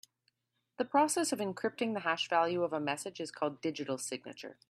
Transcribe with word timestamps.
The 0.77 0.85
process 0.85 1.31
of 1.31 1.37
encrypting 1.37 1.93
the 1.93 1.99
hash 1.99 2.27
value 2.27 2.63
of 2.63 2.73
a 2.73 2.79
message 2.79 3.19
is 3.19 3.29
called 3.29 3.61
digital 3.61 3.99
signature. 3.99 4.57